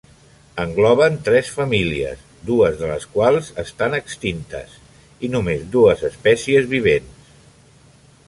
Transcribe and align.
Engloben 0.61 1.17
tres 1.25 1.49
famílies, 1.57 2.21
dues 2.47 2.79
de 2.79 2.89
les 2.93 3.05
quals 3.17 3.51
estan 3.65 3.97
extintes, 3.99 4.73
i 5.27 5.31
només 5.37 5.69
dues 5.75 6.03
espècies 6.11 6.69
vivents. 6.75 7.31